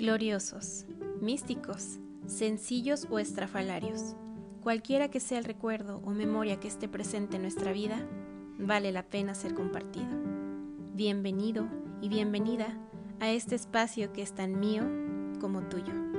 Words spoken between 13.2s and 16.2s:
a este espacio que es tan mío como tuyo.